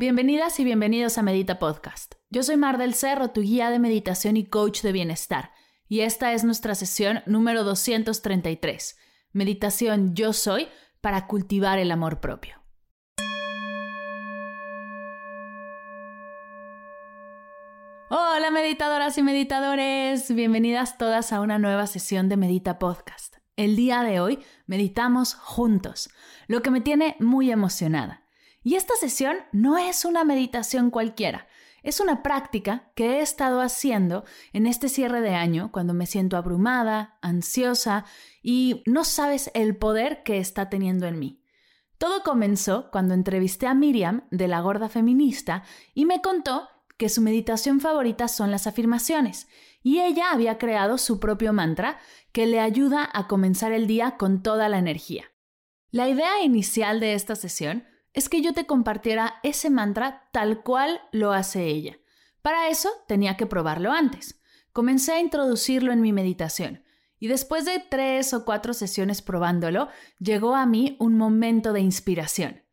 Bienvenidas 0.00 0.58
y 0.58 0.64
bienvenidos 0.64 1.18
a 1.18 1.22
Medita 1.22 1.58
Podcast. 1.58 2.14
Yo 2.30 2.42
soy 2.42 2.56
Mar 2.56 2.78
del 2.78 2.94
Cerro, 2.94 3.32
tu 3.32 3.42
guía 3.42 3.68
de 3.68 3.78
meditación 3.78 4.38
y 4.38 4.46
coach 4.46 4.80
de 4.80 4.92
bienestar, 4.92 5.50
y 5.88 6.00
esta 6.00 6.32
es 6.32 6.42
nuestra 6.42 6.74
sesión 6.74 7.22
número 7.26 7.64
233, 7.64 8.96
Meditación 9.32 10.14
Yo 10.14 10.32
Soy 10.32 10.68
para 11.02 11.26
cultivar 11.26 11.78
el 11.78 11.90
amor 11.90 12.18
propio. 12.20 12.62
Hola 18.08 18.50
meditadoras 18.50 19.18
y 19.18 19.22
meditadores, 19.22 20.34
bienvenidas 20.34 20.96
todas 20.96 21.30
a 21.30 21.42
una 21.42 21.58
nueva 21.58 21.86
sesión 21.86 22.30
de 22.30 22.38
Medita 22.38 22.78
Podcast. 22.78 23.36
El 23.54 23.76
día 23.76 24.02
de 24.02 24.18
hoy 24.20 24.38
meditamos 24.64 25.34
juntos, 25.34 26.08
lo 26.46 26.62
que 26.62 26.70
me 26.70 26.80
tiene 26.80 27.16
muy 27.20 27.50
emocionada. 27.50 28.24
Y 28.62 28.74
esta 28.74 28.94
sesión 28.96 29.36
no 29.52 29.78
es 29.78 30.04
una 30.04 30.24
meditación 30.24 30.90
cualquiera, 30.90 31.46
es 31.82 32.00
una 32.00 32.22
práctica 32.22 32.90
que 32.94 33.18
he 33.18 33.20
estado 33.20 33.60
haciendo 33.60 34.24
en 34.52 34.66
este 34.66 34.88
cierre 34.88 35.20
de 35.20 35.34
año 35.34 35.72
cuando 35.72 35.94
me 35.94 36.06
siento 36.06 36.36
abrumada, 36.36 37.18
ansiosa 37.22 38.04
y 38.42 38.82
no 38.86 39.04
sabes 39.04 39.50
el 39.54 39.76
poder 39.76 40.22
que 40.22 40.38
está 40.38 40.68
teniendo 40.68 41.06
en 41.06 41.18
mí. 41.18 41.42
Todo 41.96 42.22
comenzó 42.22 42.90
cuando 42.90 43.14
entrevisté 43.14 43.66
a 43.66 43.74
Miriam 43.74 44.26
de 44.30 44.48
la 44.48 44.60
Gorda 44.60 44.88
Feminista 44.88 45.64
y 45.94 46.06
me 46.06 46.20
contó 46.22 46.68
que 46.96 47.08
su 47.08 47.22
meditación 47.22 47.80
favorita 47.80 48.28
son 48.28 48.50
las 48.50 48.66
afirmaciones 48.66 49.48
y 49.82 50.00
ella 50.00 50.32
había 50.32 50.58
creado 50.58 50.98
su 50.98 51.18
propio 51.18 51.52
mantra 51.52 51.98
que 52.32 52.46
le 52.46 52.60
ayuda 52.60 53.08
a 53.10 53.26
comenzar 53.26 53.72
el 53.72 53.86
día 53.86 54.16
con 54.18 54.42
toda 54.42 54.68
la 54.68 54.78
energía. 54.78 55.24
La 55.90 56.08
idea 56.08 56.42
inicial 56.42 57.00
de 57.00 57.14
esta 57.14 57.36
sesión 57.36 57.84
es 58.12 58.28
que 58.28 58.42
yo 58.42 58.52
te 58.52 58.66
compartiera 58.66 59.34
ese 59.42 59.70
mantra 59.70 60.28
tal 60.32 60.62
cual 60.62 61.00
lo 61.12 61.32
hace 61.32 61.66
ella. 61.66 61.98
Para 62.42 62.68
eso 62.68 62.90
tenía 63.06 63.36
que 63.36 63.46
probarlo 63.46 63.92
antes. 63.92 64.40
Comencé 64.72 65.12
a 65.12 65.20
introducirlo 65.20 65.92
en 65.92 66.00
mi 66.00 66.12
meditación 66.12 66.84
y 67.20 67.28
después 67.28 67.66
de 67.66 67.84
tres 67.88 68.32
o 68.32 68.44
cuatro 68.46 68.72
sesiones 68.72 69.20
probándolo, 69.20 69.88
llegó 70.18 70.56
a 70.56 70.64
mí 70.64 70.96
un 70.98 71.18
momento 71.18 71.74
de 71.74 71.80
inspiración. 71.80 72.64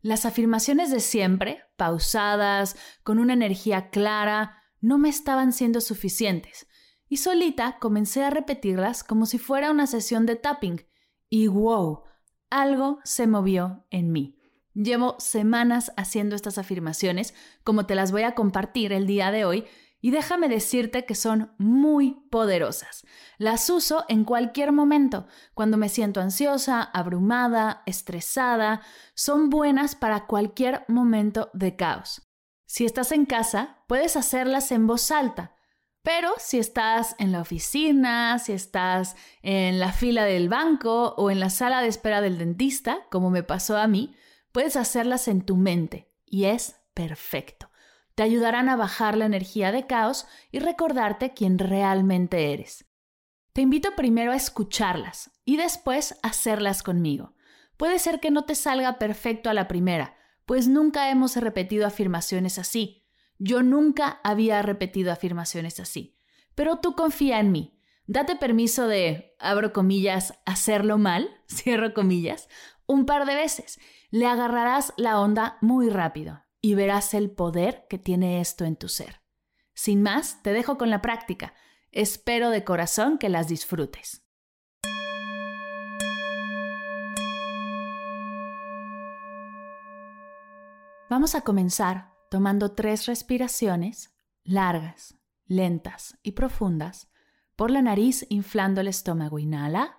Las 0.00 0.24
afirmaciones 0.24 0.92
de 0.92 1.00
siempre, 1.00 1.64
pausadas, 1.76 2.76
con 3.02 3.18
una 3.18 3.32
energía 3.32 3.90
clara, 3.90 4.62
no 4.80 4.96
me 4.98 5.08
estaban 5.08 5.52
siendo 5.52 5.80
suficientes, 5.80 6.68
y 7.08 7.16
solita 7.16 7.78
comencé 7.80 8.22
a 8.22 8.30
repetirlas 8.30 9.02
como 9.02 9.26
si 9.26 9.38
fuera 9.38 9.72
una 9.72 9.88
sesión 9.88 10.24
de 10.24 10.36
tapping, 10.36 10.86
y 11.28 11.48
wow, 11.48 12.04
algo 12.48 13.00
se 13.02 13.26
movió 13.26 13.86
en 13.90 14.12
mí. 14.12 14.35
Llevo 14.76 15.16
semanas 15.18 15.90
haciendo 15.96 16.36
estas 16.36 16.58
afirmaciones, 16.58 17.32
como 17.64 17.86
te 17.86 17.94
las 17.94 18.12
voy 18.12 18.24
a 18.24 18.34
compartir 18.34 18.92
el 18.92 19.06
día 19.06 19.30
de 19.30 19.46
hoy, 19.46 19.64
y 20.02 20.10
déjame 20.10 20.50
decirte 20.50 21.06
que 21.06 21.14
son 21.14 21.50
muy 21.56 22.26
poderosas. 22.30 23.06
Las 23.38 23.70
uso 23.70 24.04
en 24.08 24.24
cualquier 24.24 24.72
momento, 24.72 25.28
cuando 25.54 25.78
me 25.78 25.88
siento 25.88 26.20
ansiosa, 26.20 26.82
abrumada, 26.82 27.82
estresada, 27.86 28.82
son 29.14 29.48
buenas 29.48 29.94
para 29.94 30.26
cualquier 30.26 30.84
momento 30.88 31.48
de 31.54 31.74
caos. 31.74 32.28
Si 32.66 32.84
estás 32.84 33.12
en 33.12 33.24
casa, 33.24 33.78
puedes 33.88 34.14
hacerlas 34.14 34.72
en 34.72 34.86
voz 34.86 35.10
alta, 35.10 35.54
pero 36.02 36.34
si 36.36 36.58
estás 36.58 37.16
en 37.18 37.32
la 37.32 37.40
oficina, 37.40 38.38
si 38.38 38.52
estás 38.52 39.16
en 39.40 39.78
la 39.80 39.92
fila 39.92 40.26
del 40.26 40.50
banco 40.50 41.14
o 41.16 41.30
en 41.30 41.40
la 41.40 41.48
sala 41.48 41.80
de 41.80 41.88
espera 41.88 42.20
del 42.20 42.36
dentista, 42.36 43.06
como 43.10 43.30
me 43.30 43.42
pasó 43.42 43.78
a 43.78 43.86
mí, 43.86 44.14
Puedes 44.56 44.76
hacerlas 44.76 45.28
en 45.28 45.42
tu 45.42 45.54
mente 45.54 46.10
y 46.24 46.46
es 46.46 46.76
perfecto. 46.94 47.70
Te 48.14 48.22
ayudarán 48.22 48.70
a 48.70 48.76
bajar 48.76 49.14
la 49.14 49.26
energía 49.26 49.70
de 49.70 49.86
caos 49.86 50.26
y 50.50 50.60
recordarte 50.60 51.34
quién 51.34 51.58
realmente 51.58 52.54
eres. 52.54 52.86
Te 53.52 53.60
invito 53.60 53.94
primero 53.96 54.32
a 54.32 54.36
escucharlas 54.36 55.30
y 55.44 55.58
después 55.58 56.14
a 56.22 56.28
hacerlas 56.28 56.82
conmigo. 56.82 57.34
Puede 57.76 57.98
ser 57.98 58.18
que 58.18 58.30
no 58.30 58.46
te 58.46 58.54
salga 58.54 58.96
perfecto 58.96 59.50
a 59.50 59.52
la 59.52 59.68
primera, 59.68 60.16
pues 60.46 60.68
nunca 60.68 61.10
hemos 61.10 61.36
repetido 61.36 61.86
afirmaciones 61.86 62.58
así. 62.58 63.04
Yo 63.38 63.62
nunca 63.62 64.22
había 64.24 64.62
repetido 64.62 65.12
afirmaciones 65.12 65.80
así. 65.80 66.18
Pero 66.54 66.78
tú 66.78 66.94
confía 66.94 67.40
en 67.40 67.52
mí. 67.52 67.78
Date 68.06 68.36
permiso 68.36 68.86
de, 68.86 69.34
abro 69.38 69.72
comillas, 69.74 70.32
hacerlo 70.46 70.96
mal, 70.96 71.28
cierro 71.46 71.92
comillas, 71.92 72.48
un 72.86 73.06
par 73.06 73.26
de 73.26 73.34
veces 73.34 73.78
le 74.10 74.26
agarrarás 74.26 74.92
la 74.96 75.20
onda 75.20 75.58
muy 75.60 75.90
rápido 75.90 76.44
y 76.60 76.74
verás 76.74 77.14
el 77.14 77.30
poder 77.30 77.86
que 77.88 77.98
tiene 77.98 78.40
esto 78.40 78.64
en 78.64 78.76
tu 78.76 78.88
ser. 78.88 79.20
Sin 79.74 80.02
más, 80.02 80.42
te 80.42 80.52
dejo 80.52 80.78
con 80.78 80.90
la 80.90 81.02
práctica. 81.02 81.54
Espero 81.92 82.50
de 82.50 82.64
corazón 82.64 83.18
que 83.18 83.28
las 83.28 83.48
disfrutes. 83.48 84.22
Vamos 91.08 91.34
a 91.34 91.42
comenzar 91.42 92.12
tomando 92.30 92.72
tres 92.72 93.06
respiraciones 93.06 94.14
largas, 94.42 95.16
lentas 95.46 96.18
y 96.22 96.32
profundas 96.32 97.10
por 97.54 97.70
la 97.70 97.80
nariz 97.80 98.26
inflando 98.28 98.80
el 98.80 98.88
estómago. 98.88 99.38
Inhala. 99.38 99.98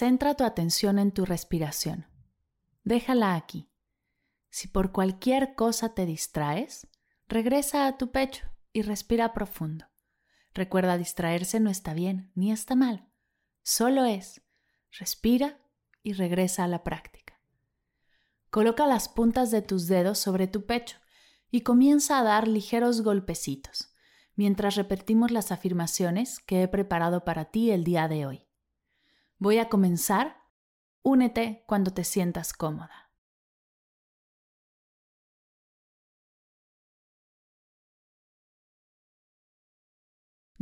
Centra 0.00 0.34
tu 0.34 0.44
atención 0.44 0.98
en 0.98 1.12
tu 1.12 1.26
respiración. 1.26 2.06
Déjala 2.84 3.34
aquí. 3.34 3.70
Si 4.48 4.66
por 4.66 4.92
cualquier 4.92 5.54
cosa 5.54 5.92
te 5.92 6.06
distraes, 6.06 6.86
regresa 7.28 7.86
a 7.86 7.98
tu 7.98 8.10
pecho 8.10 8.46
y 8.72 8.80
respira 8.80 9.34
profundo. 9.34 9.84
Recuerda, 10.54 10.96
distraerse 10.96 11.60
no 11.60 11.68
está 11.68 11.92
bien 11.92 12.32
ni 12.34 12.50
está 12.50 12.76
mal. 12.76 13.10
Solo 13.62 14.06
es. 14.06 14.40
Respira 14.98 15.60
y 16.02 16.14
regresa 16.14 16.64
a 16.64 16.68
la 16.68 16.82
práctica. 16.82 17.38
Coloca 18.48 18.86
las 18.86 19.10
puntas 19.10 19.50
de 19.50 19.60
tus 19.60 19.86
dedos 19.86 20.18
sobre 20.18 20.46
tu 20.46 20.64
pecho 20.64 20.96
y 21.50 21.60
comienza 21.60 22.18
a 22.18 22.22
dar 22.22 22.48
ligeros 22.48 23.02
golpecitos 23.02 23.92
mientras 24.34 24.76
repetimos 24.76 25.30
las 25.30 25.52
afirmaciones 25.52 26.40
que 26.40 26.62
he 26.62 26.68
preparado 26.68 27.22
para 27.22 27.50
ti 27.50 27.70
el 27.70 27.84
día 27.84 28.08
de 28.08 28.24
hoy. 28.24 28.49
Voy 29.42 29.56
a 29.56 29.70
comenzar. 29.70 30.36
Únete 31.02 31.64
cuando 31.66 31.94
te 31.94 32.04
sientas 32.04 32.52
cómoda. 32.52 32.99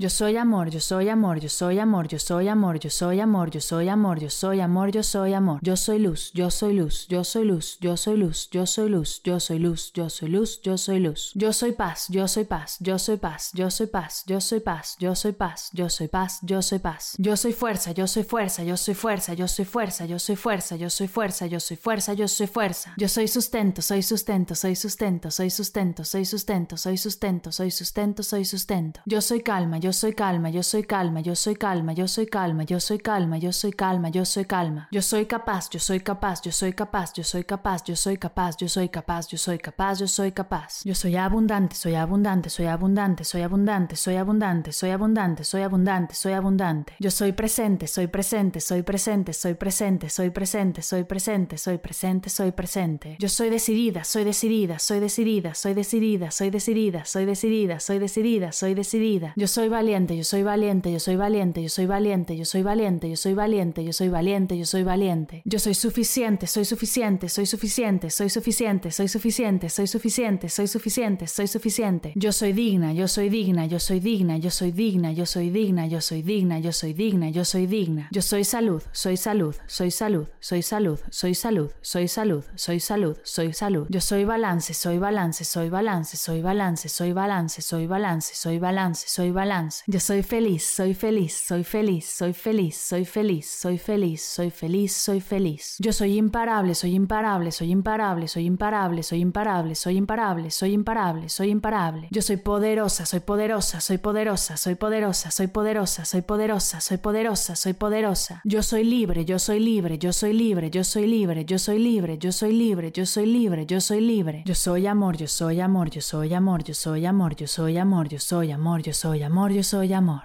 Yo 0.00 0.10
soy 0.10 0.36
amor, 0.36 0.70
yo 0.70 0.78
soy 0.78 1.08
amor, 1.08 1.40
yo 1.40 1.48
soy 1.48 1.80
amor, 1.80 2.06
yo 2.06 2.20
soy 2.20 2.46
amor, 2.46 2.78
yo 2.78 2.88
soy 2.88 3.18
amor, 3.18 3.50
yo 3.50 3.60
soy 3.60 3.88
amor, 3.88 4.20
yo 4.20 4.30
soy 4.30 4.60
amor, 4.60 4.92
yo 4.92 5.02
soy 5.02 5.32
amor. 5.34 5.58
Yo 5.60 5.76
soy 5.76 5.98
luz, 5.98 6.30
yo 6.34 6.52
soy 6.52 6.72
luz, 6.74 7.08
yo 7.08 7.24
soy 7.24 7.44
luz, 7.44 7.78
yo 7.80 7.96
soy 7.96 8.16
luz, 8.16 8.48
yo 8.52 8.64
soy 8.64 8.88
luz, 8.88 9.20
yo 9.24 9.40
soy 9.40 9.58
luz, 9.58 9.90
yo 9.92 10.08
soy 10.08 10.28
luz, 10.28 10.60
yo 10.62 10.78
soy 10.78 11.00
luz. 11.00 11.32
Yo 11.34 11.52
soy 11.52 11.72
paz, 11.72 12.06
yo 12.10 12.28
soy 12.28 12.44
paz, 12.44 12.76
yo 12.78 12.96
soy 13.00 13.16
paz, 13.16 13.50
yo 13.56 13.72
soy 13.72 13.88
paz, 13.88 14.22
yo 14.28 14.40
soy 14.40 14.60
paz, 14.60 14.96
yo 15.00 15.16
soy 15.16 15.32
paz, 15.32 15.70
yo 15.72 15.88
soy 15.90 16.06
paz, 16.06 16.38
yo 16.42 16.62
soy 16.62 16.78
paz. 16.78 17.16
Yo 17.18 17.36
soy 17.36 17.52
fuerza, 17.52 17.90
yo 17.90 18.06
soy 18.06 18.22
fuerza, 18.22 18.62
yo 18.62 18.76
soy 18.76 18.94
fuerza, 18.94 19.34
yo 19.34 19.48
soy 19.48 19.64
fuerza, 19.64 20.06
yo 20.06 20.20
soy 20.20 20.36
fuerza, 20.36 20.76
yo 20.76 20.90
soy 20.90 21.08
fuerza, 21.08 21.46
yo 21.46 21.58
soy 21.58 21.76
fuerza, 21.76 22.12
yo 22.12 22.28
soy 22.28 22.46
fuerza. 22.46 22.94
Yo 22.98 23.08
soy 23.08 23.26
sustento, 23.26 23.82
soy 23.82 24.04
sustento, 24.04 24.54
soy 24.54 24.76
sustento, 24.76 25.32
soy 25.32 25.50
sustento, 25.50 26.04
soy 26.04 26.24
sustento, 26.24 26.76
soy 26.76 26.96
sustento, 26.96 27.50
soy 27.50 27.72
sustento, 27.72 28.22
soy 28.22 28.44
sustento. 28.44 29.00
Yo 29.04 29.20
soy 29.20 29.42
calma, 29.42 29.78
yo 29.78 29.87
soy 29.92 30.12
calma, 30.14 30.50
yo 30.50 30.62
soy 30.62 30.84
calma, 30.84 31.20
yo 31.20 31.34
soy 31.34 31.56
calma, 31.56 31.92
yo 31.92 32.08
soy 32.08 32.26
calma, 32.26 32.64
yo 32.64 32.80
soy 32.80 32.98
calma, 32.98 33.38
yo 33.38 33.52
soy 33.52 33.72
calma, 33.72 34.08
yo 34.08 34.24
soy 34.24 34.44
calma. 34.44 34.88
Yo 34.90 35.02
soy 35.02 35.26
capaz, 35.26 35.70
yo 35.70 35.80
soy 35.80 36.00
capaz, 36.00 36.42
yo 36.42 36.52
soy 36.52 36.72
capaz, 36.72 37.12
yo 37.14 37.24
soy 37.24 37.44
capaz, 37.44 37.84
yo 37.84 37.96
soy 37.96 38.18
capaz, 38.18 38.56
yo 38.56 38.68
soy 38.68 38.88
capaz, 38.88 39.28
yo 39.28 39.38
soy 39.38 39.58
capaz, 39.58 39.98
yo 39.98 40.06
soy 40.08 40.32
capaz. 40.32 40.82
Yo 40.84 40.94
soy 40.94 41.16
abundante, 41.16 41.74
soy 41.74 41.94
abundante, 41.94 42.50
soy 42.50 42.66
abundante, 42.66 43.24
soy 43.24 43.42
abundante, 43.42 43.96
soy 43.96 44.16
abundante, 44.16 44.72
soy 44.72 44.90
abundante, 44.90 45.44
soy 45.44 45.62
abundante, 45.62 46.14
soy 46.14 46.32
abundante. 46.32 46.94
Yo 46.98 47.10
soy 47.10 47.32
presente, 47.32 47.86
soy 47.86 48.06
presente, 48.06 48.60
soy 48.60 48.82
presente, 48.82 49.32
soy 49.32 49.54
presente, 49.54 50.08
soy 50.08 50.30
presente, 50.30 50.82
soy 50.82 51.04
presente, 51.04 51.58
soy 51.58 51.78
presente, 51.78 52.30
soy 52.30 52.52
presente. 52.52 53.16
Yo 53.18 53.28
soy 53.28 53.50
decidida, 53.50 54.04
soy 54.04 54.24
decidida, 54.24 54.78
soy 54.78 55.00
decidida, 55.00 55.54
soy 55.54 55.74
decidida, 55.74 56.30
soy 56.30 56.50
decidida, 56.50 57.04
soy 57.04 57.24
decidida, 57.26 57.80
soy 57.80 57.98
decidida, 57.98 58.52
soy 58.52 58.74
decidida. 58.74 59.32
Yo 59.36 59.46
soy 59.46 59.68
valiente, 59.78 60.16
yo 60.16 60.24
soy 60.24 60.42
valiente, 60.42 60.90
yo 60.92 60.98
soy 60.98 61.14
valiente, 61.14 61.62
yo 61.62 61.68
soy 61.68 61.86
valiente, 61.86 62.36
yo 62.36 62.44
soy 62.44 62.62
valiente, 62.64 63.08
yo 63.08 63.16
soy 63.16 63.34
valiente, 63.34 63.84
yo 63.84 63.92
soy 63.92 64.08
valiente, 64.08 64.58
yo 64.58 64.66
soy 64.66 64.82
valiente. 64.82 65.42
Yo 65.44 65.58
soy 65.60 65.74
suficiente, 65.74 66.48
soy 66.48 66.64
suficiente, 66.64 67.28
soy 67.28 67.46
suficiente, 67.46 68.10
soy 68.10 68.28
suficiente, 68.28 68.90
soy 68.90 69.06
suficiente, 69.06 69.68
soy 69.68 69.86
suficiente, 69.86 70.48
soy 70.48 70.66
suficiente, 70.66 71.26
soy 71.28 71.46
suficiente. 71.46 72.12
Yo 72.16 72.32
soy 72.32 72.52
digna, 72.52 72.92
yo 72.92 73.06
soy 73.06 73.28
digna, 73.28 73.66
yo 73.66 73.78
soy 73.78 74.00
digna, 74.00 74.36
yo 74.38 74.50
soy 74.50 74.72
digna, 74.72 75.12
yo 75.12 75.26
soy 75.26 75.50
digna, 75.52 75.86
yo 75.86 76.00
soy 76.00 76.22
digna, 76.22 76.58
yo 76.58 76.72
soy 76.72 76.92
digna, 76.92 77.30
yo 77.30 77.44
soy 77.44 77.66
digna. 77.68 78.08
Yo 78.10 78.22
soy 78.22 78.42
salud, 78.42 78.82
soy 78.90 79.16
salud, 79.16 79.54
soy 79.68 79.92
salud, 79.92 80.26
soy 80.40 80.62
salud, 80.62 80.98
soy 81.10 81.34
salud, 81.34 81.70
soy 81.82 82.08
salud, 82.08 82.42
soy 82.56 82.80
salud, 82.80 83.16
soy 83.22 83.52
salud. 83.52 83.86
Yo 83.90 84.00
soy 84.00 84.24
balance, 84.24 84.74
soy 84.74 84.98
balance, 84.98 85.44
soy 85.44 85.68
balance, 85.68 86.16
soy 86.16 86.40
balance, 86.40 86.88
soy 86.88 87.12
balance, 87.12 87.62
soy 87.62 87.86
balance, 87.86 88.34
soy 88.34 88.58
balance, 88.58 89.06
soy 89.06 89.30
balance. 89.30 89.67
Yo 89.86 90.00
soy 90.00 90.22
feliz, 90.22 90.64
soy 90.64 90.94
feliz, 90.94 91.34
soy 91.34 91.64
feliz, 91.64 92.04
soy 92.04 92.32
feliz, 92.32 92.76
soy 92.76 93.04
feliz, 93.04 93.46
soy 93.46 93.78
feliz, 93.78 94.22
soy 94.22 94.50
feliz, 94.50 94.92
soy 94.92 95.20
feliz. 95.20 95.76
Yo 95.78 95.92
soy 95.92 96.18
imparable, 96.18 96.74
soy 96.74 96.94
imparable, 96.94 97.52
soy 97.52 97.70
imparable, 97.70 98.28
soy 98.28 98.46
imparable, 98.46 99.02
soy 99.02 99.20
imparable, 99.20 99.74
soy 99.74 99.96
imparable, 99.96 100.50
soy 100.50 100.72
imparable, 100.72 101.28
soy 101.28 101.50
imparable. 101.50 102.08
Yo 102.10 102.22
soy 102.22 102.36
poderosa, 102.36 103.06
soy 103.06 103.20
poderosa, 103.20 103.80
soy 103.80 103.98
poderosa, 103.98 104.56
soy 104.56 104.74
poderosa, 104.74 105.30
soy 105.30 105.46
poderosa, 105.46 106.04
soy 106.04 106.22
poderosa, 106.22 106.80
soy 106.80 106.98
poderosa, 106.98 107.56
soy 107.56 107.72
poderosa. 107.74 108.40
Yo 108.44 108.62
soy 108.62 108.84
libre, 108.84 109.24
yo 109.24 109.38
soy 109.38 109.60
libre, 109.60 109.98
yo 109.98 110.12
soy 110.12 110.32
libre, 110.32 110.70
yo 110.70 110.84
soy 110.84 111.06
libre, 111.06 111.46
yo 111.46 111.58
soy 111.58 111.78
libre, 111.78 112.18
yo 112.18 112.32
soy 112.32 112.52
libre, 112.52 112.90
yo 112.92 113.06
soy 113.06 113.26
libre, 113.26 113.66
yo 113.66 113.80
soy 113.80 114.00
libre. 114.00 114.42
Yo 114.46 114.54
soy 114.54 114.86
amor, 114.86 115.16
yo 115.16 115.26
soy 115.26 115.60
amor, 115.60 115.90
yo 115.90 116.00
soy 116.00 116.32
amor, 116.34 116.64
yo 116.64 116.74
soy 116.74 117.06
amor, 117.06 117.34
yo 117.36 117.46
soy 117.46 117.76
amor, 117.78 118.08
yo 118.08 118.18
soy 118.18 118.50
amor, 118.50 118.82
yo 118.82 118.92
soy 118.92 119.22
amor, 119.22 119.52
yo 119.52 119.57
soy 119.62 119.92
amor. 119.92 120.24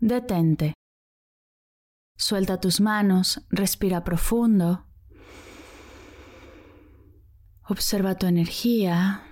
Detente. 0.00 0.74
Suelta 2.16 2.60
tus 2.60 2.80
manos, 2.80 3.46
respira 3.50 4.04
profundo. 4.04 4.86
Observa 7.68 8.16
tu 8.16 8.26
energía. 8.26 9.22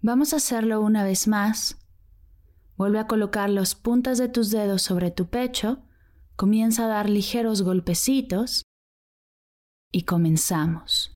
Vamos 0.00 0.32
a 0.32 0.36
hacerlo 0.36 0.80
una 0.80 1.04
vez 1.04 1.28
más. 1.28 1.78
Vuelve 2.76 2.98
a 2.98 3.06
colocar 3.06 3.50
las 3.50 3.74
puntas 3.74 4.18
de 4.18 4.28
tus 4.28 4.50
dedos 4.50 4.82
sobre 4.82 5.10
tu 5.10 5.28
pecho. 5.28 5.84
Comienza 6.36 6.86
a 6.86 6.88
dar 6.88 7.08
ligeros 7.08 7.62
golpecitos. 7.62 8.62
Y 9.92 10.04
comenzamos. 10.04 11.14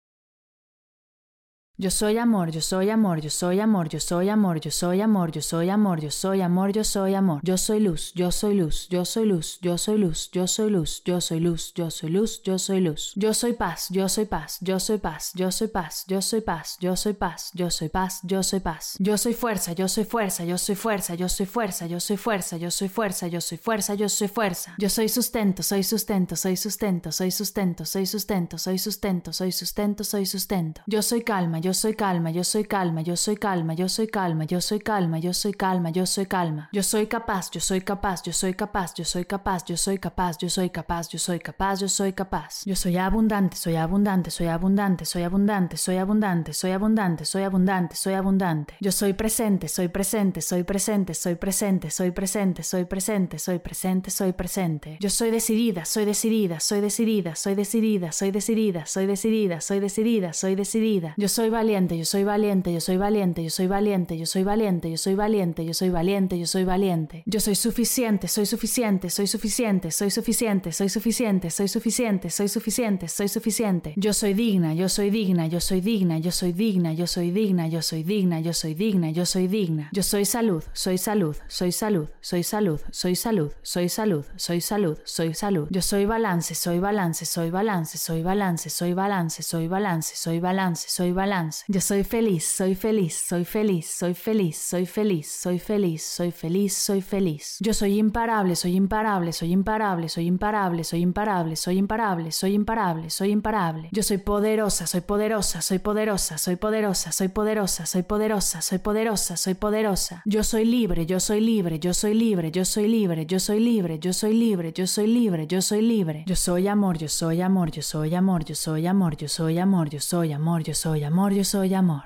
Yo 1.78 1.90
soy 1.90 2.17
amor, 2.17 2.50
yo 2.52 2.62
soy 2.62 2.88
amor, 2.88 3.20
yo 3.20 3.28
soy 3.28 3.61
amor, 3.61 3.90
yo 3.90 4.00
soy 4.00 4.31
amor, 4.31 4.61
yo 4.61 4.70
soy 4.70 4.99
amor, 5.02 5.31
yo 5.31 5.43
soy 5.43 5.69
amor, 5.69 6.00
yo 6.00 6.11
soy 6.11 6.40
amor, 6.40 6.73
yo 6.73 6.84
soy 6.84 7.14
amor. 7.14 7.40
Yo 7.43 7.58
soy 7.58 7.81
luz, 7.81 8.12
yo 8.14 8.32
soy 8.32 8.55
luz, 8.55 8.88
yo 8.88 9.05
soy 9.05 9.26
luz, 9.26 9.58
yo 9.61 9.76
soy 9.76 9.99
luz, 9.99 10.31
yo 10.32 10.46
soy 10.46 10.70
luz, 10.70 11.02
yo 11.05 11.20
soy 11.20 11.38
luz, 11.38 11.75
yo 11.75 11.90
soy 11.90 12.08
luz, 12.08 12.40
yo 12.43 12.58
soy 12.58 12.81
luz. 12.81 13.12
Yo 13.14 13.34
soy 13.34 13.52
paz, 13.52 13.88
yo 13.90 14.08
soy 14.08 14.25
paz, 14.25 14.56
yo 14.62 14.81
soy 14.81 14.96
paz, 14.96 15.32
yo 15.34 15.52
soy 15.52 15.69
paz, 15.69 16.06
yo 16.08 16.23
soy 16.23 16.40
paz, 16.40 16.78
yo 16.81 16.96
soy 16.96 17.12
paz, 17.12 17.50
yo 17.52 17.70
soy 17.70 17.88
paz, 17.90 18.20
yo 18.22 18.43
soy 18.43 18.61
paz. 18.61 18.96
Yo 18.99 19.19
soy 19.19 19.34
fuerza, 19.34 19.75
yo 19.75 19.87
soy 19.87 20.05
fuerza, 20.05 20.44
yo 20.46 20.56
soy 20.56 20.76
fuerza, 20.76 21.14
yo 21.14 21.29
soy 21.29 21.44
fuerza, 21.44 21.87
yo 21.87 22.00
soy 22.00 22.17
fuerza, 22.17 22.56
yo 22.56 22.70
soy 22.70 22.88
fuerza, 22.88 23.26
yo 23.26 23.40
soy 23.43 23.58
fuerza, 23.58 23.94
yo 23.94 24.08
soy 24.08 24.29
fuerza. 24.29 24.75
Yo 24.79 24.88
soy 24.88 25.11
sustento, 25.11 25.62
soy 25.62 25.82
sustento, 25.82 26.37
soy 26.37 26.56
sustento, 26.56 27.12
soy 27.12 27.31
sustento, 27.31 27.84
soy 27.84 28.06
sustento, 28.06 28.56
soy 28.56 28.79
sustento, 28.79 29.34
soy 29.34 29.52
sustento, 29.52 30.05
soy 30.05 30.25
sustento. 30.25 30.81
Yo 30.87 31.02
soy 31.02 31.20
calma, 31.20 31.61
yo 31.66 31.74
soy 31.74 31.94
calma, 31.94 32.30
yo 32.30 32.44
soy 32.44 32.62
calma, 32.64 33.00
yo 33.00 33.16
soy 33.16 33.34
calma, 33.34 33.74
yo 33.74 33.88
soy 33.88 34.06
calma, 34.06 34.44
yo 34.44 34.60
soy 34.60 34.78
calma, 34.78 35.18
yo 35.18 35.32
soy 35.32 35.52
calma, 35.52 35.90
yo 35.90 36.06
soy 36.06 36.26
calma. 36.26 36.68
Yo 36.72 36.84
soy 36.84 37.08
capaz, 37.08 37.50
yo 37.50 37.60
soy 37.60 37.80
capaz, 37.80 38.22
yo 38.22 38.32
soy 38.32 38.54
capaz, 38.54 38.94
yo 38.94 39.04
soy 39.04 39.24
capaz, 39.24 39.64
yo 39.66 39.76
soy 39.76 39.98
capaz, 39.98 40.38
yo 40.38 40.48
soy 40.48 40.70
capaz, 40.70 41.08
yo 41.08 41.18
soy 41.18 41.40
capaz, 41.40 41.80
yo 41.80 41.88
soy 41.88 42.12
capaz. 42.12 42.62
Yo 42.66 42.76
soy 42.76 42.96
abundante, 42.96 43.56
soy 43.56 43.74
abundante, 43.74 44.30
soy 44.30 44.46
abundante, 44.46 45.04
soy 45.04 45.24
abundante, 45.24 45.76
soy 45.76 45.96
abundante, 45.96 46.54
soy 46.54 46.70
abundante, 46.70 47.24
soy 47.24 47.42
abundante, 47.42 47.96
soy 47.96 48.14
abundante. 48.14 48.74
Yo 48.80 48.92
soy 48.92 49.14
presente, 49.14 49.66
soy 49.66 49.88
presente, 49.88 50.42
soy 50.42 50.62
presente, 50.62 51.14
soy 51.14 51.34
presente, 51.34 51.90
soy 51.90 52.12
presente, 52.12 52.62
soy 52.62 52.84
presente, 52.84 53.38
soy 53.40 53.58
presente, 53.58 54.10
soy 54.10 54.32
presente. 54.34 54.98
Yo 55.00 55.10
soy 55.10 55.32
decidida, 55.32 55.84
soy 55.84 56.04
decidida, 56.04 56.60
soy 56.60 56.80
decidida, 56.80 57.34
soy 57.34 57.56
decidida, 57.56 58.12
soy 58.12 58.30
decidida, 58.30 58.86
soy 58.86 59.06
decidida, 59.08 59.60
soy 59.60 59.80
decidida, 59.80 60.32
soy 60.32 60.54
decidida. 60.54 61.14
Yo 61.16 61.28
soy 61.28 61.56
valiente, 61.56 61.97
yo 61.97 62.05
soy 62.05 62.23
valiente, 62.23 62.70
yo 62.70 62.81
soy 62.81 62.99
valiente, 62.99 63.43
yo 63.43 63.50
soy 63.50 63.67
valiente, 63.67 64.19
yo 64.19 64.26
soy 64.26 64.43
valiente, 64.44 64.91
yo 64.91 64.99
soy 64.99 65.14
valiente, 65.14 65.64
yo 65.64 65.73
soy 65.73 65.88
valiente, 65.91 66.38
yo 66.38 66.47
soy 66.47 66.64
valiente. 66.64 67.23
Yo 67.25 67.41
soy 67.41 67.55
suficiente, 67.55 68.29
soy 68.29 68.44
suficiente, 68.44 69.08
soy 69.08 69.26
suficiente, 69.26 69.91
soy 69.91 70.11
suficiente, 70.11 70.70
soy 70.73 70.91
suficiente, 70.91 71.49
soy 71.49 71.69
suficiente, 71.69 72.31
soy 72.31 72.49
suficiente, 72.49 73.08
soy 73.08 73.29
suficiente. 73.29 73.94
Yo 73.97 74.12
soy 74.12 74.35
digna, 74.35 74.75
yo 74.75 74.88
soy 74.91 75.08
digna, 75.11 75.47
yo 75.47 75.61
soy 75.61 75.81
digna, 75.81 76.19
yo 76.19 76.31
soy 76.31 76.53
digna, 76.53 76.93
yo 76.93 77.06
soy 77.06 77.31
digna, 77.32 77.69
yo 77.69 77.81
soy 77.82 78.03
digna, 78.03 78.41
yo 78.41 78.53
soy 78.53 78.75
digna, 78.75 79.11
yo 79.11 79.25
soy 79.25 79.49
digna. 79.49 79.88
Yo 79.93 80.03
soy 80.03 80.25
salud, 80.26 80.62
soy 80.75 80.99
salud, 80.99 81.37
soy 81.49 81.73
salud, 81.73 82.08
soy 82.20 82.43
salud, 82.44 82.81
soy 82.93 83.14
salud, 83.17 83.50
soy 83.62 83.88
salud, 83.88 84.25
soy 84.37 84.61
salud, 84.61 84.98
soy 85.05 85.32
salud. 85.34 85.69
Yo 85.70 85.81
soy 85.81 86.05
balance, 86.05 86.55
soy 86.55 86.79
balance, 86.81 87.25
soy 87.25 87.51
balance, 87.51 87.96
soy 87.96 88.22
balance, 88.22 88.69
soy 88.69 88.93
balance, 88.94 89.43
soy 89.43 89.69
balance, 89.69 90.13
soy 90.17 90.39
balance, 90.41 90.84
soy 90.89 91.13
balance. 91.13 91.45
Yo 91.69 91.81
soy 91.81 92.05
feliz, 92.05 92.44
soy 92.44 92.74
feliz, 92.74 93.15
soy 93.15 93.44
feliz, 93.44 93.86
soy 93.86 94.15
feliz, 94.15 94.56
soy 94.56 94.86
feliz, 94.86 95.26
soy 95.31 95.58
feliz, 95.58 96.03
soy 96.03 96.31
feliz, 96.32 96.74
soy 96.74 97.00
feliz. 97.00 97.56
Yo 97.60 97.74
soy 97.74 97.98
imparable, 97.98 98.56
soy 98.56 98.76
imparable, 98.76 99.32
soy 99.32 99.53
imparable, 99.53 100.08
soy 100.08 100.26
imparable, 100.26 100.84
soy 100.84 101.00
imparable, 101.00 101.56
soy 101.56 101.76
imparable, 101.76 102.31
soy 102.31 102.55
imparable, 102.55 103.10
soy 103.10 103.31
imparable. 103.31 103.88
Yo 103.93 104.03
soy 104.03 104.19
poderosa, 104.19 104.86
soy 104.86 105.00
poderosa, 105.00 105.62
soy 105.62 105.79
poderosa, 105.79 106.38
soy 106.38 106.56
poderosa, 106.56 107.12
soy 107.12 107.29
poderosa, 107.29 107.86
soy 107.86 108.03
poderosa, 108.03 108.62
soy 108.62 108.79
poderosa, 108.79 109.36
soy 109.36 109.55
poderosa. 109.55 110.22
Yo 110.24 110.43
soy 110.43 110.65
libre, 110.65 111.06
yo 111.06 111.20
soy 111.20 111.41
libre, 111.41 111.79
yo 111.79 111.94
soy 111.94 112.15
libre, 112.15 112.50
yo 112.50 112.65
soy 112.65 112.88
libre, 112.88 113.26
yo 113.26 113.38
soy 113.38 113.60
libre, 113.60 113.98
yo 113.98 114.12
soy 114.12 114.32
libre, 114.34 114.72
yo 114.72 114.86
soy 114.86 115.06
libre, 115.06 115.46
yo 115.46 115.62
soy 115.62 115.82
libre. 115.82 116.24
Yo 116.26 116.36
soy 116.36 116.69
amor, 116.69 116.98
yo 116.98 117.08
soy 117.08 117.41
amor, 117.41 117.70
yo 117.70 117.82
soy 117.82 118.15
amor, 118.15 118.44
yo 118.44 118.55
soy 118.55 118.86
amor, 118.86 119.17
yo 119.17 119.29
soy 119.29 119.58
amor, 119.58 119.88
yo 119.88 120.00
soy 120.00 120.32
amor, 120.32 120.62
yo 120.62 120.74
soy 120.74 121.05
amor, 121.05 121.32
yo 121.36 121.44
soy 121.44 121.74
amor. 121.74 122.05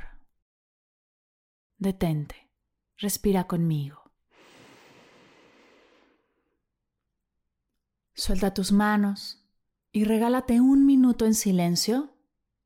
Detente, 1.79 2.51
respira 2.97 3.47
conmigo. 3.47 4.11
Suelta 8.13 8.53
tus 8.53 8.73
manos 8.73 9.49
y 9.93 10.03
regálate 10.03 10.61
un 10.61 10.85
minuto 10.85 11.27
en 11.27 11.35
silencio 11.35 12.13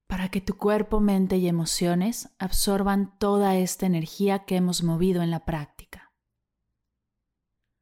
para 0.07 0.31
que 0.31 0.41
tu 0.41 0.57
cuerpo, 0.57 1.01
mente 1.01 1.37
y 1.37 1.49
emociones 1.49 2.35
absorban 2.39 3.19
toda 3.19 3.57
esta 3.57 3.85
energía 3.85 4.47
que 4.47 4.57
hemos 4.57 4.83
movido 4.83 5.23
en 5.23 5.31
la 5.31 5.45
práctica. 5.45 6.15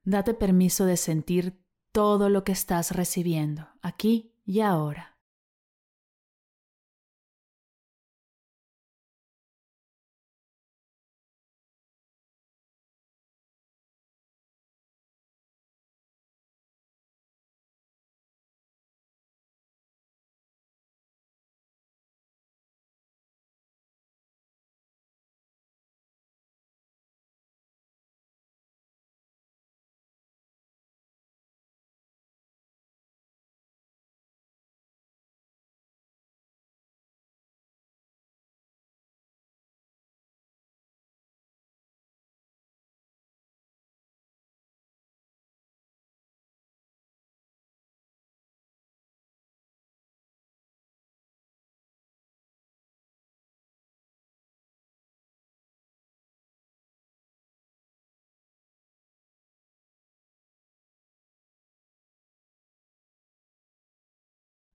Date 0.02 0.34
permiso 0.34 0.86
de 0.86 0.96
sentir 0.96 1.64
todo 1.92 2.28
lo 2.28 2.42
que 2.42 2.50
estás 2.50 2.90
recibiendo 2.90 3.68
aquí 3.80 4.34
y 4.44 4.60
ahora. 4.60 5.11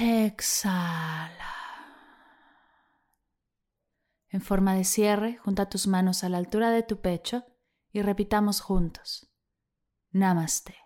Exhala. 0.00 1.34
En 4.28 4.40
forma 4.40 4.74
de 4.74 4.84
cierre, 4.84 5.38
junta 5.38 5.68
tus 5.68 5.88
manos 5.88 6.22
a 6.22 6.28
la 6.28 6.38
altura 6.38 6.70
de 6.70 6.84
tu 6.84 7.00
pecho 7.00 7.44
y 7.90 8.02
repitamos 8.02 8.60
juntos. 8.60 9.28
Namaste. 10.12 10.76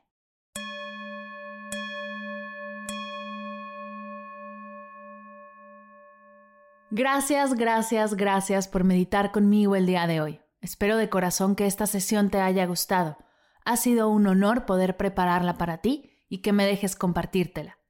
Gracias, 6.90 7.54
gracias, 7.54 8.14
gracias 8.14 8.68
por 8.68 8.84
meditar 8.84 9.30
conmigo 9.30 9.76
el 9.76 9.84
día 9.84 10.06
de 10.06 10.22
hoy. 10.22 10.40
Espero 10.60 10.96
de 10.96 11.10
corazón 11.10 11.54
que 11.54 11.66
esta 11.66 11.86
sesión 11.86 12.30
te 12.30 12.40
haya 12.40 12.64
gustado. 12.64 13.18
Ha 13.64 13.76
sido 13.76 14.08
un 14.08 14.26
honor 14.26 14.64
poder 14.64 14.96
prepararla 14.96 15.58
para 15.58 15.78
ti 15.78 16.10
y 16.28 16.40
que 16.40 16.52
me 16.52 16.64
dejes 16.64 16.96
compartírtela. 16.96 17.81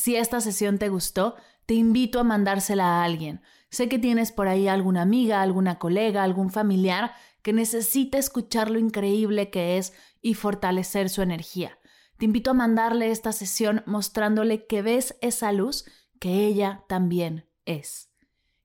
Si 0.00 0.16
esta 0.16 0.40
sesión 0.40 0.78
te 0.78 0.88
gustó, 0.88 1.36
te 1.66 1.74
invito 1.74 2.20
a 2.20 2.24
mandársela 2.24 2.86
a 2.86 3.04
alguien. 3.04 3.42
Sé 3.68 3.90
que 3.90 3.98
tienes 3.98 4.32
por 4.32 4.48
ahí 4.48 4.66
alguna 4.66 5.02
amiga, 5.02 5.42
alguna 5.42 5.78
colega, 5.78 6.22
algún 6.22 6.48
familiar 6.48 7.12
que 7.42 7.52
necesita 7.52 8.16
escuchar 8.16 8.70
lo 8.70 8.78
increíble 8.78 9.50
que 9.50 9.76
es 9.76 9.92
y 10.22 10.32
fortalecer 10.32 11.10
su 11.10 11.20
energía. 11.20 11.78
Te 12.16 12.24
invito 12.24 12.52
a 12.52 12.54
mandarle 12.54 13.10
esta 13.10 13.32
sesión 13.32 13.82
mostrándole 13.84 14.66
que 14.66 14.80
ves 14.80 15.18
esa 15.20 15.52
luz 15.52 15.84
que 16.18 16.46
ella 16.46 16.82
también 16.88 17.46
es. 17.66 18.10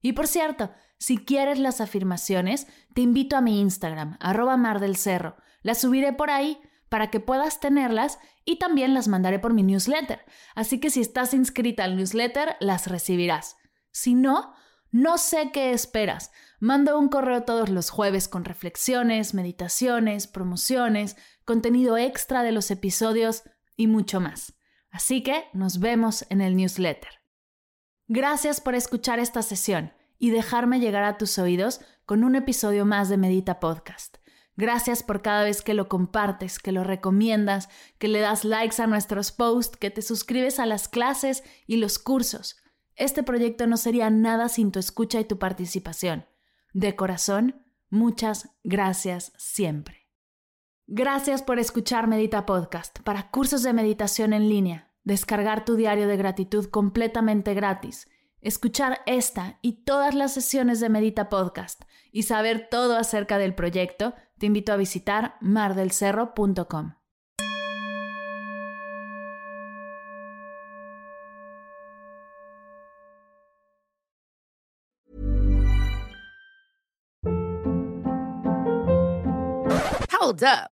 Y 0.01 0.13
por 0.13 0.27
cierto, 0.27 0.71
si 0.99 1.17
quieres 1.17 1.59
las 1.59 1.81
afirmaciones, 1.81 2.65
te 2.93 3.01
invito 3.01 3.35
a 3.35 3.41
mi 3.41 3.59
Instagram, 3.59 4.15
arroba 4.21 4.55
mar 4.55 4.79
del 4.79 4.95
cerro. 4.95 5.35
Las 5.63 5.81
subiré 5.81 6.13
por 6.13 6.29
ahí 6.29 6.61
para 6.95 7.11
que 7.11 7.19
puedas 7.19 7.59
tenerlas 7.59 8.19
y 8.45 8.57
también 8.57 8.93
las 8.93 9.09
mandaré 9.09 9.37
por 9.37 9.53
mi 9.53 9.63
newsletter. 9.63 10.23
Así 10.55 10.79
que 10.79 10.89
si 10.89 11.01
estás 11.01 11.33
inscrita 11.33 11.83
al 11.83 11.97
newsletter, 11.97 12.55
las 12.61 12.87
recibirás. 12.87 13.57
Si 13.91 14.13
no, 14.15 14.53
no 14.91 15.17
sé 15.17 15.51
qué 15.51 15.73
esperas. 15.73 16.31
Mando 16.61 16.97
un 16.97 17.09
correo 17.09 17.43
todos 17.43 17.67
los 17.67 17.89
jueves 17.89 18.29
con 18.29 18.45
reflexiones, 18.45 19.33
meditaciones, 19.33 20.27
promociones, 20.27 21.17
contenido 21.43 21.97
extra 21.97 22.43
de 22.43 22.53
los 22.53 22.71
episodios 22.71 23.43
y 23.75 23.87
mucho 23.87 24.21
más. 24.21 24.53
Así 24.89 25.21
que 25.21 25.49
nos 25.51 25.81
vemos 25.81 26.25
en 26.29 26.39
el 26.39 26.55
newsletter. 26.55 27.11
Gracias 28.07 28.61
por 28.61 28.73
escuchar 28.73 29.19
esta 29.19 29.41
sesión 29.41 29.91
y 30.17 30.29
dejarme 30.29 30.79
llegar 30.79 31.03
a 31.03 31.17
tus 31.17 31.39
oídos 31.39 31.81
con 32.05 32.23
un 32.23 32.35
episodio 32.35 32.85
más 32.85 33.09
de 33.09 33.17
Medita 33.17 33.59
Podcast. 33.59 34.19
Gracias 34.57 35.03
por 35.03 35.21
cada 35.21 35.43
vez 35.43 35.61
que 35.61 35.73
lo 35.73 35.89
compartes, 35.89 36.59
que 36.59 36.71
lo 36.71 36.83
recomiendas, 36.83 37.69
que 37.97 38.07
le 38.07 38.19
das 38.19 38.45
likes 38.45 38.81
a 38.81 38.87
nuestros 38.87 39.31
posts, 39.31 39.77
que 39.77 39.91
te 39.91 40.01
suscribes 40.01 40.59
a 40.59 40.65
las 40.65 40.87
clases 40.87 41.43
y 41.67 41.77
los 41.77 41.99
cursos. 41.99 42.57
Este 42.95 43.23
proyecto 43.23 43.67
no 43.67 43.77
sería 43.77 44.09
nada 44.09 44.47
sin 44.47 44.71
tu 44.71 44.79
escucha 44.79 45.19
y 45.19 45.25
tu 45.25 45.37
participación. 45.37 46.25
De 46.73 46.95
corazón, 46.95 47.65
muchas 47.89 48.49
gracias 48.63 49.33
siempre. 49.37 50.07
Gracias 50.87 51.41
por 51.41 51.59
escuchar 51.59 52.07
Medita 52.07 52.45
Podcast 52.45 52.99
para 52.99 53.31
cursos 53.31 53.63
de 53.63 53.73
meditación 53.73 54.33
en 54.33 54.47
línea 54.47 54.95
descargar 55.05 55.63
tu 55.63 55.75
diario 55.75 56.07
de 56.07 56.17
gratitud 56.17 56.65
completamente 56.65 57.53
gratis, 57.53 58.09
escuchar 58.41 58.99
esta 59.05 59.59
y 59.61 59.85
todas 59.85 60.13
las 60.13 60.33
sesiones 60.33 60.81
de 60.81 60.89
Medita 60.89 61.29
Podcast 61.29 61.83
y 62.11 62.23
saber 62.23 62.67
todo 62.69 62.97
acerca 62.97 63.37
del 63.37 63.55
proyecto, 63.55 64.13
te 64.37 64.45
invito 64.45 64.73
a 64.73 64.77
visitar 64.77 65.37
mardelcerro.com. 65.41 66.95
Hold 80.11 80.43
up. 80.43 80.74